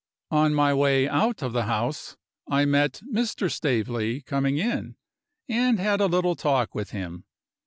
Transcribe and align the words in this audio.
On 0.31 0.55
my 0.55 0.73
way 0.73 1.07
out 1.07 1.43
of 1.43 1.53
the 1.53 1.65
house, 1.65 2.17
I 2.49 2.65
met 2.65 3.01
Mr. 3.07 3.51
Staveley 3.51 4.21
coming 4.21 4.57
in, 4.57 4.95
and 5.47 5.79
had 5.79 6.01
a 6.01 6.07
little 6.07 6.35
talk 6.35 6.73
with 6.73 6.89
him. 6.89 7.25